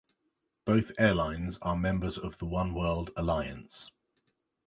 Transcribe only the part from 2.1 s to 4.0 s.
of the Oneworld alliance.